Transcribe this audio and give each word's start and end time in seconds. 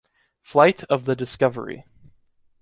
Flight 0.41 0.83
of 0.85 1.05
the 1.05 1.15
Discovery. 1.15 1.85